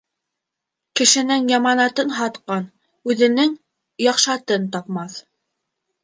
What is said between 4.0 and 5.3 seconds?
яҡшатын тапмаҫ.